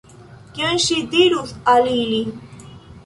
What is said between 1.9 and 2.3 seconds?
ili?